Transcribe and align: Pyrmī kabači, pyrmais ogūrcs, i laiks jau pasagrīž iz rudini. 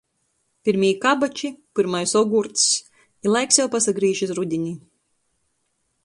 Pyrmī 0.67 0.87
kabači, 1.01 1.49
pyrmais 1.79 2.13
ogūrcs, 2.21 2.65
i 3.27 3.33
laiks 3.35 3.61
jau 3.61 3.67
pasagrīž 3.75 4.23
iz 4.29 4.33
rudini. 4.39 4.73